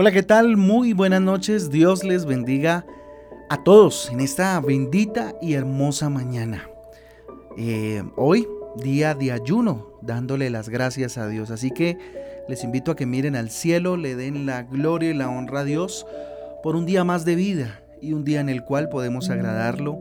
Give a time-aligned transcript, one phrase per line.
[0.00, 0.56] Hola, ¿qué tal?
[0.56, 1.70] Muy buenas noches.
[1.70, 2.86] Dios les bendiga
[3.50, 6.68] a todos en esta bendita y hermosa mañana.
[7.56, 8.46] Eh, hoy,
[8.76, 11.50] día de ayuno, dándole las gracias a Dios.
[11.50, 11.98] Así que
[12.48, 15.64] les invito a que miren al cielo, le den la gloria y la honra a
[15.64, 16.06] Dios
[16.62, 19.98] por un día más de vida y un día en el cual podemos agradarlo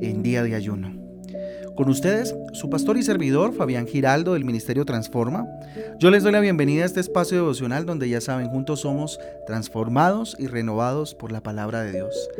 [0.00, 1.05] en día de ayuno.
[1.76, 5.46] Con ustedes, su pastor y servidor, Fabián Giraldo, del Ministerio Transforma.
[5.98, 10.36] Yo les doy la bienvenida a este espacio devocional donde ya saben, juntos somos transformados
[10.38, 12.30] y renovados por la palabra de Dios,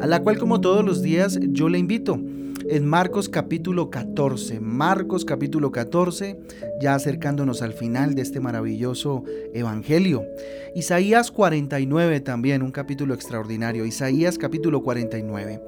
[0.00, 2.20] a la cual como todos los días yo le invito
[2.68, 4.60] en Marcos capítulo 14.
[4.60, 6.38] Marcos capítulo 14,
[6.80, 10.24] ya acercándonos al final de este maravilloso evangelio.
[10.76, 13.84] Isaías 49 también, un capítulo extraordinario.
[13.86, 15.60] Isaías capítulo 49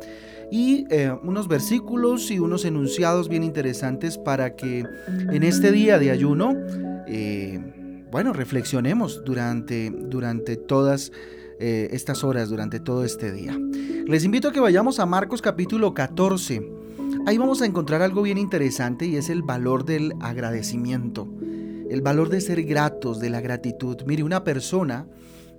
[0.51, 6.11] y eh, unos versículos y unos enunciados bien interesantes para que en este día de
[6.11, 6.55] ayuno,
[7.09, 11.13] eh, bueno, reflexionemos durante, durante todas
[11.59, 13.59] eh, estas horas, durante todo este día.
[14.07, 16.71] Les invito a que vayamos a Marcos capítulo 14.
[17.27, 21.29] Ahí vamos a encontrar algo bien interesante y es el valor del agradecimiento,
[21.91, 23.97] el valor de ser gratos, de la gratitud.
[24.07, 25.07] Mire, una persona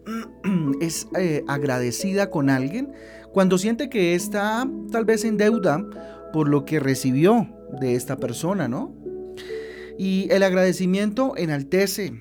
[0.82, 1.08] es
[1.48, 2.94] agradecida con alguien
[3.34, 5.86] cuando siente que está tal vez en deuda
[6.34, 7.48] por lo que recibió
[7.80, 8.94] de esta persona, ¿no?
[9.98, 12.14] Y el agradecimiento enaltece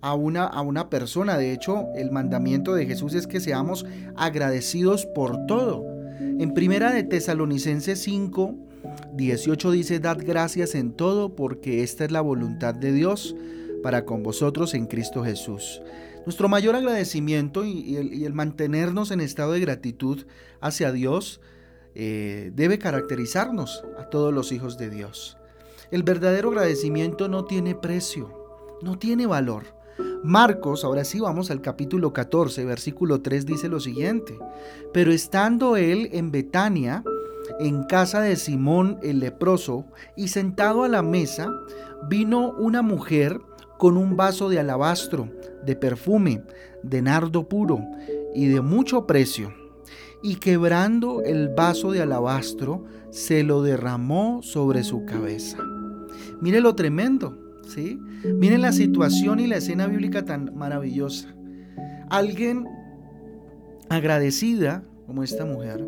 [0.00, 1.36] a una, a una persona.
[1.38, 5.84] De hecho, el mandamiento de Jesús es que seamos agradecidos por todo.
[6.20, 8.54] En primera de Tesalonicenses 5,
[9.14, 13.34] 18 dice, Dad gracias en todo porque esta es la voluntad de Dios
[13.82, 15.80] para con vosotros en Cristo Jesús.
[16.28, 20.26] Nuestro mayor agradecimiento y, el, mantenernos en estado de gratitud
[20.60, 21.40] hacia Dios
[21.94, 25.38] eh, debe caracterizarnos a todos los hijos de Dios.
[25.90, 28.30] El verdadero agradecimiento no tiene precio,
[28.82, 29.74] no tiene valor.
[30.22, 34.38] Marcos, ahora sí vamos al capítulo 14, versículo 3 dice lo siguiente,
[34.92, 37.04] pero estando él en Betania,
[37.58, 41.50] en casa de Simón el leproso, y sentado a la mesa,
[42.06, 43.40] vino una mujer
[43.78, 45.30] con un vaso de alabastro,
[45.68, 46.42] de perfume,
[46.82, 47.84] de nardo puro
[48.34, 49.52] y de mucho precio.
[50.22, 55.58] Y quebrando el vaso de alabastro, se lo derramó sobre su cabeza.
[56.40, 58.00] Mire lo tremendo, ¿sí?
[58.24, 61.34] Miren la situación y la escena bíblica tan maravillosa.
[62.08, 62.66] Alguien
[63.90, 65.86] agradecida como esta mujer,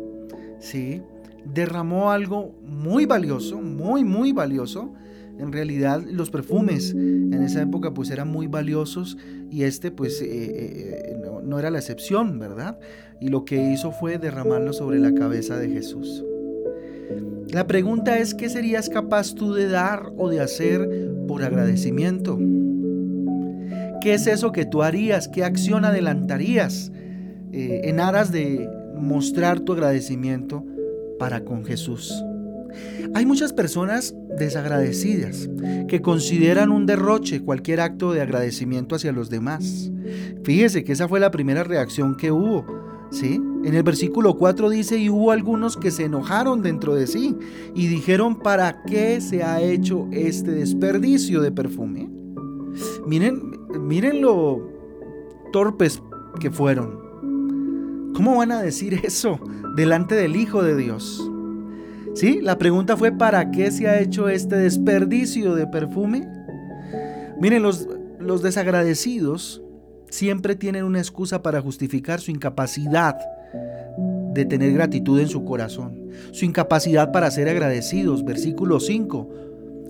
[0.59, 1.01] ¿sí?
[1.43, 4.93] Derramó algo muy valioso, muy, muy valioso,
[5.41, 9.17] en realidad los perfumes en esa época pues eran muy valiosos
[9.49, 12.77] y este pues eh, eh, no, era la excepción, ¿verdad?
[13.19, 16.23] Y lo que hizo fue derramarlo sobre la cabeza de Jesús.
[17.51, 20.87] La pregunta es, ¿qué serías capaz tú de dar o de hacer
[21.27, 22.39] por agradecimiento?
[23.99, 25.27] ¿Qué es eso que tú harías?
[25.27, 26.91] ¿Qué acción adelantarías
[27.51, 30.63] eh, en aras de mostrar tu agradecimiento
[31.17, 32.23] para con Jesús?
[33.13, 35.49] Hay muchas personas desagradecidas
[35.87, 39.91] que consideran un derroche cualquier acto de agradecimiento hacia los demás.
[40.43, 42.65] Fíjese que esa fue la primera reacción que hubo.
[43.11, 43.41] ¿Sí?
[43.65, 47.35] En el versículo 4 dice, y hubo algunos que se enojaron dentro de sí
[47.75, 52.09] y dijeron, ¿para qué se ha hecho este desperdicio de perfume?
[53.05, 54.65] Miren, miren lo
[55.51, 56.01] torpes
[56.39, 57.01] que fueron.
[58.15, 59.39] ¿Cómo van a decir eso
[59.75, 61.30] delante del Hijo de Dios?
[62.13, 62.39] ¿Sí?
[62.41, 66.27] La pregunta fue, ¿para qué se ha hecho este desperdicio de perfume?
[67.39, 67.87] Miren, los,
[68.19, 69.61] los desagradecidos
[70.09, 73.17] siempre tienen una excusa para justificar su incapacidad
[74.33, 78.23] de tener gratitud en su corazón, su incapacidad para ser agradecidos.
[78.23, 79.29] Versículo 5.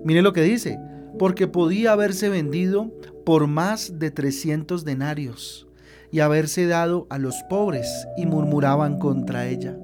[0.04, 0.78] Miren lo que dice,
[1.18, 2.90] porque podía haberse vendido
[3.24, 5.68] por más de 300 denarios
[6.10, 9.76] y haberse dado a los pobres y murmuraban contra ella.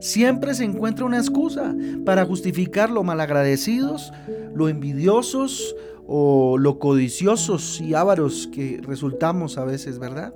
[0.00, 1.74] Siempre se encuentra una excusa
[2.04, 4.12] para justificar lo malagradecidos,
[4.54, 5.74] lo envidiosos
[6.06, 10.34] o lo codiciosos y ávaros que resultamos a veces, ¿verdad?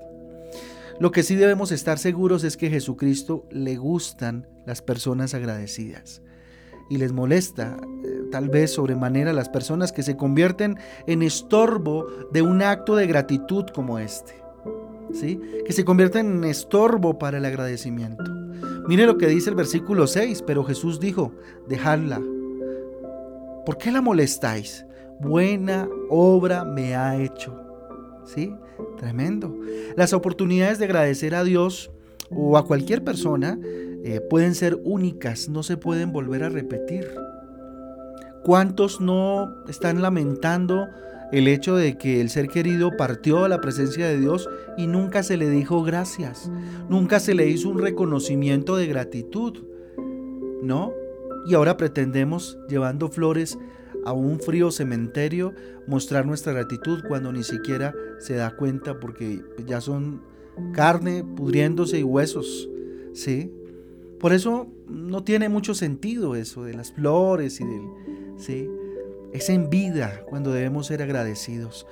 [1.00, 6.22] Lo que sí debemos estar seguros es que a Jesucristo le gustan las personas agradecidas
[6.90, 10.76] y les molesta eh, tal vez sobremanera las personas que se convierten
[11.06, 14.34] en estorbo de un acto de gratitud como este,
[15.12, 15.40] ¿sí?
[15.64, 18.24] que se convierten en estorbo para el agradecimiento.
[18.88, 21.34] Mire lo que dice el versículo 6, pero Jesús dijo,
[21.68, 22.22] dejadla.
[23.66, 24.86] ¿Por qué la molestáis?
[25.20, 27.54] Buena obra me ha hecho.
[28.24, 28.50] ¿Sí?
[28.96, 29.54] Tremendo.
[29.94, 31.90] Las oportunidades de agradecer a Dios
[32.30, 33.58] o a cualquier persona
[34.04, 37.10] eh, pueden ser únicas, no se pueden volver a repetir.
[38.42, 40.86] ¿Cuántos no están lamentando
[41.32, 45.22] el hecho de que el ser querido partió a la presencia de Dios y nunca
[45.22, 46.50] se le dijo gracias,
[46.88, 49.64] nunca se le hizo un reconocimiento de gratitud,
[50.62, 50.92] ¿no?
[51.46, 53.58] Y ahora pretendemos, llevando flores
[54.04, 55.54] a un frío cementerio,
[55.86, 60.22] mostrar nuestra gratitud cuando ni siquiera se da cuenta porque ya son
[60.72, 62.68] carne pudriéndose y huesos,
[63.12, 63.52] ¿sí?
[64.18, 67.82] Por eso no tiene mucho sentido eso de las flores y del,
[68.36, 68.68] ¿sí?
[69.32, 71.86] Es en vida cuando debemos ser agradecidos.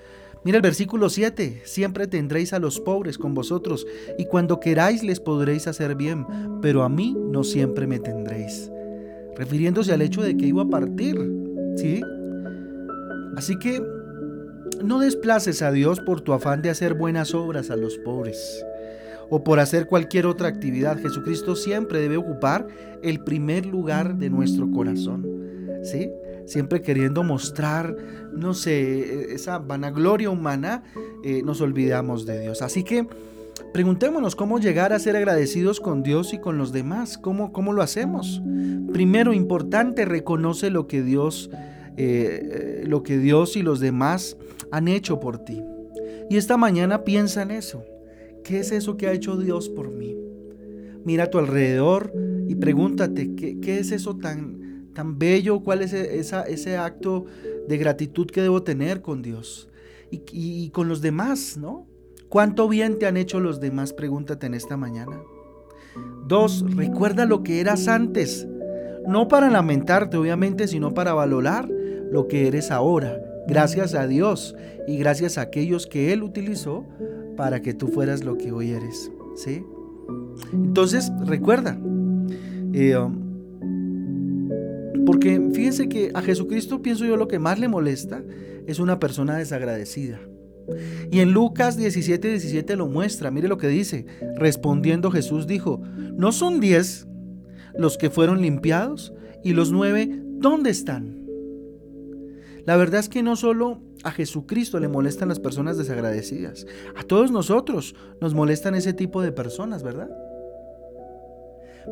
[0.44, 3.84] Mira el versículo 7, siempre tendréis a los pobres con vosotros
[4.16, 6.24] y cuando queráis les podréis hacer bien,
[6.62, 8.70] pero a mí no siempre me tendréis.
[9.36, 11.16] Refiriéndose al hecho de que iba a partir,
[11.74, 12.00] ¿sí?
[13.36, 13.82] Así que
[14.84, 18.64] no desplaces a Dios por tu afán de hacer buenas obras a los pobres
[19.28, 20.98] o por hacer cualquier otra actividad.
[20.98, 22.68] Jesucristo siempre debe ocupar
[23.02, 25.26] el primer lugar de nuestro corazón,
[25.82, 26.08] ¿sí?
[26.46, 27.94] Siempre queriendo mostrar,
[28.32, 30.82] no sé, esa vanagloria humana,
[31.22, 32.62] eh, nos olvidamos de Dios.
[32.62, 33.06] Así que
[33.72, 37.18] preguntémonos cómo llegar a ser agradecidos con Dios y con los demás.
[37.18, 38.40] ¿Cómo, cómo lo hacemos?
[38.92, 41.50] Primero, importante, reconoce lo que Dios,
[41.96, 44.36] eh, lo que Dios y los demás
[44.70, 45.62] han hecho por ti.
[46.30, 47.84] Y esta mañana piensa en eso.
[48.44, 50.16] ¿Qué es eso que ha hecho Dios por mí?
[51.04, 52.12] Mira a tu alrededor
[52.48, 54.65] y pregúntate, ¿qué, qué es eso tan,
[54.96, 57.26] tan bello, cuál es e, ese acto
[57.68, 59.68] de gratitud que debo tener con Dios
[60.10, 61.86] y, con los demás, ¿no?
[62.30, 63.92] ¿Cuánto bien te han hecho los demás?
[63.92, 65.20] Pregúntate en esta mañana.
[66.26, 68.48] Dos, recuerda lo que eras antes,
[69.06, 71.68] no para lamentarte obviamente, sino para valorar
[72.10, 74.56] lo que eres ahora, gracias a Dios
[74.88, 76.86] y gracias a aquellos que Él utilizó
[77.36, 79.62] para que tú fueras lo que hoy eres, ¿sí?
[80.52, 81.78] Entonces, recuerda,
[82.72, 83.25] eh, um,
[85.06, 88.22] porque fíjense que a Jesucristo pienso yo lo que más le molesta
[88.66, 90.20] es una persona desagradecida.
[91.10, 93.30] Y en Lucas 17, 17 lo muestra.
[93.30, 94.04] Mire lo que dice.
[94.36, 95.80] Respondiendo Jesús dijo,
[96.16, 97.06] ¿no son diez
[97.78, 99.14] los que fueron limpiados?
[99.44, 101.24] ¿Y los nueve dónde están?
[102.64, 106.66] La verdad es que no solo a Jesucristo le molestan las personas desagradecidas.
[106.96, 110.10] A todos nosotros nos molestan ese tipo de personas, ¿verdad?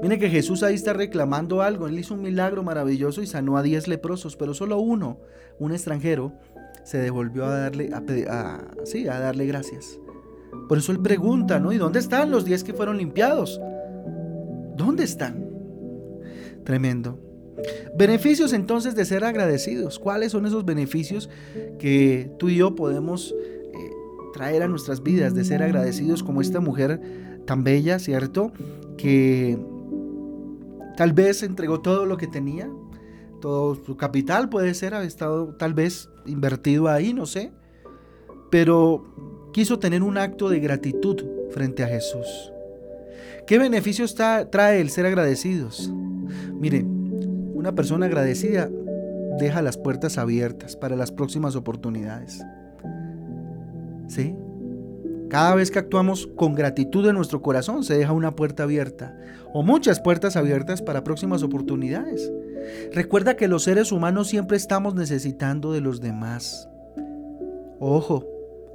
[0.02, 1.86] Mire que Jesús ahí está reclamando algo.
[1.86, 5.18] Él hizo un milagro maravilloso y sanó a diez leprosos, pero solo uno,
[5.58, 6.32] un extranjero,
[6.82, 7.90] se devolvió a darle,
[8.28, 9.98] a, sí, a darle gracias.
[10.68, 11.72] Por eso él pregunta, ¿no?
[11.72, 13.60] ¿Y dónde están los diez que fueron limpiados?
[14.76, 15.46] ¿Dónde están?
[16.64, 17.18] Tremendo.
[17.96, 19.98] Beneficios entonces de ser agradecidos.
[19.98, 21.30] ¿Cuáles son esos beneficios
[21.78, 23.90] que tú y yo podemos eh,
[24.32, 27.00] traer a nuestras vidas de ser agradecidos como esta mujer
[27.46, 28.52] tan bella, ¿cierto?
[28.96, 29.58] Que
[30.96, 32.70] Tal vez entregó todo lo que tenía,
[33.40, 37.52] todo su capital puede ser, ha estado tal vez invertido ahí, no sé,
[38.50, 42.52] pero quiso tener un acto de gratitud frente a Jesús.
[43.46, 45.92] ¿Qué beneficios trae el ser agradecidos?
[46.54, 48.70] Mire, una persona agradecida
[49.38, 52.42] deja las puertas abiertas para las próximas oportunidades.
[54.08, 54.34] ¿Sí?
[55.34, 59.18] Cada vez que actuamos con gratitud en nuestro corazón, se deja una puerta abierta
[59.52, 62.30] o muchas puertas abiertas para próximas oportunidades.
[62.92, 66.68] Recuerda que los seres humanos siempre estamos necesitando de los demás.
[67.80, 68.24] Ojo,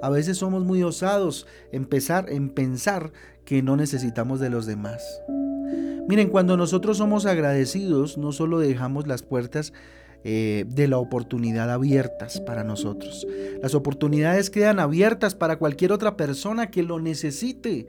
[0.01, 3.13] a veces somos muy osados en pensar, en pensar
[3.46, 5.22] que no necesitamos de los demás.
[6.10, 9.72] Miren, cuando nosotros somos agradecidos, no solo dejamos las puertas
[10.24, 13.26] eh, de la oportunidad abiertas para nosotros.
[13.62, 17.88] Las oportunidades quedan abiertas para cualquier otra persona que lo necesite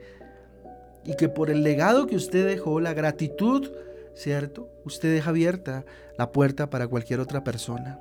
[1.03, 3.71] y que por el legado que usted dejó, la gratitud,
[4.15, 4.69] ¿cierto?
[4.85, 5.85] Usted deja abierta
[6.17, 7.99] la puerta para cualquier otra persona.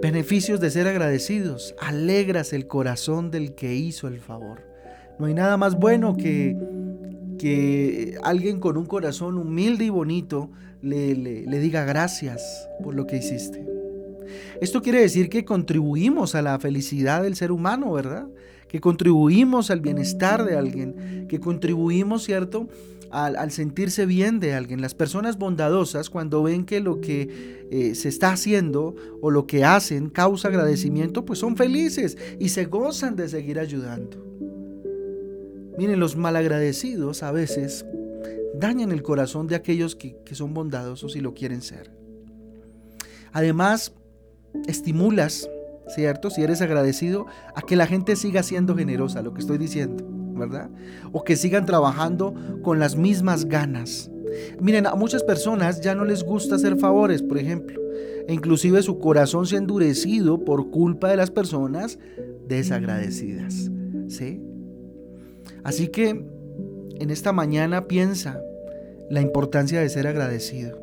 [0.00, 1.74] Beneficios de ser agradecidos.
[1.80, 4.62] Alegras el corazón del que hizo el favor.
[5.18, 6.56] No hay nada más bueno que
[7.38, 10.50] que alguien con un corazón humilde y bonito
[10.82, 13.64] le, le, diga gracias por lo que hiciste.
[14.60, 18.28] Esto quiere decir que contribuimos a la felicidad del ser humano, ¿verdad?
[18.68, 22.68] Que contribuimos al bienestar de alguien, que contribuimos, ¿cierto?
[23.10, 24.82] Al, sentirse bien de alguien.
[24.82, 29.64] Las personas bondadosas, cuando ven que lo que eh, se está haciendo o lo que
[29.64, 34.27] hacen causa agradecimiento, pues son felices y se gozan de seguir ayudando.
[35.78, 37.86] Miren, los malagradecidos a veces
[38.54, 41.90] dañan el corazón de aquellos que, son bondadosos y lo quieren ser.
[43.32, 43.94] Además,
[44.66, 45.48] estimulas,
[45.94, 46.28] ¿cierto?
[46.28, 50.04] Si eres agradecido, a que la gente siga siendo generosa, lo que estoy diciendo,
[50.34, 50.68] ¿verdad?
[51.12, 54.10] O que sigan trabajando con las mismas ganas
[54.60, 57.80] Miren, a muchas personas ya no les gusta hacer favores, por ejemplo.
[58.26, 61.98] E inclusive su corazón se ha endurecido por culpa de las personas
[62.46, 63.70] desagradecidas.
[64.08, 64.40] ¿Sí?
[65.68, 68.40] Así que en esta mañana piensa
[69.10, 70.78] la importancia de ser agradecido.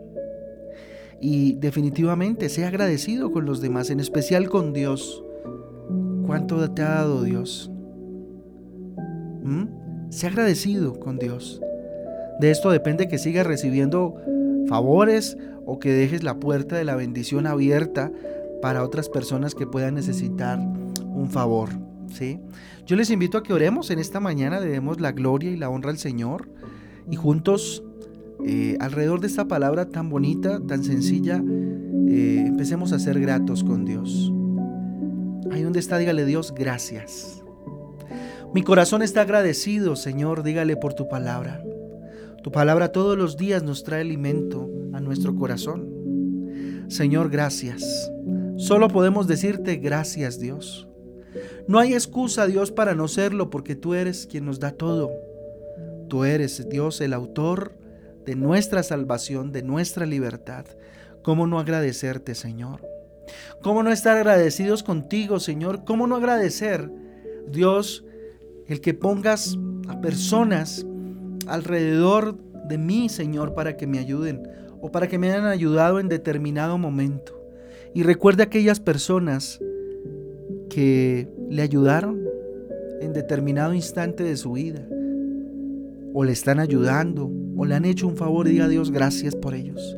[1.20, 5.24] Y definitivamente sea agradecido con los demás, en especial con Dios.
[6.28, 7.72] ¿Cuánto te ha dado Dios?
[9.42, 10.12] ¿Mm?
[10.12, 11.60] Sea agradecido con Dios.
[12.40, 14.14] De esto depende que sigas recibiendo
[14.68, 18.12] favores o que dejes la puerta de la bendición abierta
[18.62, 21.70] para otras personas que puedan necesitar un favor.
[22.10, 22.40] ¿Sí?
[22.86, 25.70] Yo les invito a que oremos en esta mañana, le demos la gloria y la
[25.70, 26.50] honra al Señor
[27.10, 27.84] y juntos,
[28.46, 31.44] eh, alrededor de esta palabra tan bonita, tan sencilla,
[32.08, 34.32] eh, empecemos a ser gratos con Dios.
[35.52, 37.44] Ahí donde está, dígale Dios, gracias.
[38.54, 41.64] Mi corazón está agradecido, Señor, dígale por tu palabra.
[42.44, 45.90] Tu palabra todos los días nos trae alimento a nuestro corazón.
[46.88, 48.12] Señor, gracias.
[48.58, 50.88] Solo podemos decirte gracias, Dios.
[51.68, 55.12] No hay excusa, Dios, para no serlo, porque tú eres quien nos da todo.
[56.08, 57.74] Tú eres, Dios, el autor
[58.26, 60.66] de nuestra salvación, de nuestra libertad.
[61.24, 62.82] ¿Cómo no agradecerte, Señor?
[63.62, 65.84] ¿Cómo no estar agradecidos contigo, Señor?
[65.86, 66.92] ¿Cómo no agradecer,
[67.48, 68.06] Dios,
[68.68, 69.58] el que pongas
[69.88, 70.86] a personas
[71.48, 74.44] alrededor de mí, Señor, para que me ayuden
[74.82, 77.40] o para que me hayan ayudado en determinado momento.
[77.94, 79.60] Y recuerde aquellas personas
[80.70, 82.22] que le ayudaron
[83.02, 84.88] en determinado instante de su vida,
[86.14, 89.98] o le están ayudando, o le han hecho un favor, diga Dios gracias por ellos.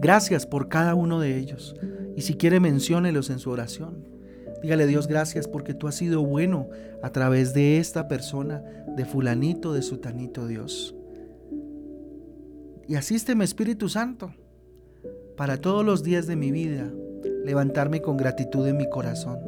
[0.00, 1.74] Gracias por cada uno de ellos.
[2.16, 4.04] Y si quiere, menciónelos en su oración.
[4.62, 6.68] Dígale Dios gracias porque tú has sido bueno
[7.02, 8.62] a través de esta persona,
[8.96, 10.94] de fulanito, de sutanito Dios.
[12.88, 14.32] Y asísteme Espíritu Santo
[15.36, 16.90] para todos los días de mi vida
[17.46, 19.38] levantarme con gratitud en mi corazón.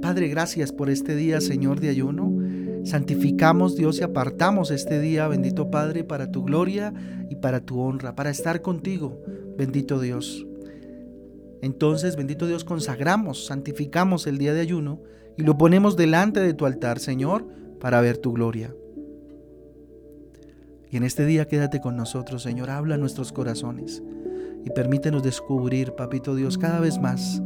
[0.00, 2.32] Padre, gracias por este día, Señor, de ayuno.
[2.84, 6.94] Santificamos, Dios, y apartamos este día, bendito Padre, para tu gloria
[7.28, 9.20] y para tu honra, para estar contigo,
[9.58, 10.46] bendito Dios.
[11.60, 15.00] Entonces, bendito Dios, consagramos, santificamos el día de ayuno
[15.36, 17.48] y lo ponemos delante de tu altar, Señor,
[17.80, 18.72] para ver tu gloria.
[20.88, 24.02] Y en este día quédate con nosotros, Señor, habla nuestros corazones
[24.64, 27.42] y permítenos descubrir, Papito Dios, cada vez más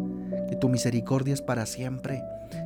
[0.49, 2.23] que tu misericordia es para siempre,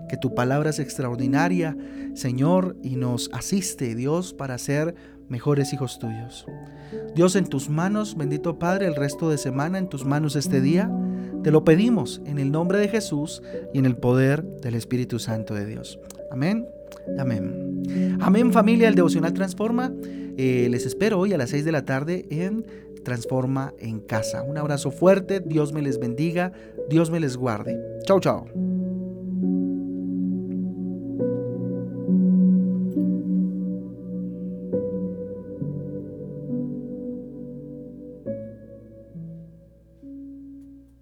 [0.09, 1.77] que tu palabra es extraordinaria,
[2.15, 4.95] Señor, y nos asiste, Dios, para ser
[5.29, 6.47] mejores hijos tuyos.
[7.15, 10.91] Dios, en tus manos, bendito Padre, el resto de semana, en tus manos este día,
[11.43, 15.55] te lo pedimos en el nombre de Jesús y en el poder del Espíritu Santo
[15.55, 16.01] de Dios.
[16.31, 16.67] Amén.
[17.19, 18.19] Amén.
[18.21, 19.93] Amén familia, el devocional transforma.
[20.37, 22.65] Eh, les espero hoy a las 6 de la tarde en
[23.09, 24.43] Transforma en Casa.
[24.43, 26.53] Un abrazo fuerte, Dios me les bendiga,
[26.91, 27.81] Dios me les guarde.
[28.05, 28.45] Chao, chao.